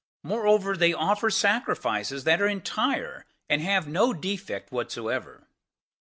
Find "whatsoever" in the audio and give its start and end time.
4.71-5.47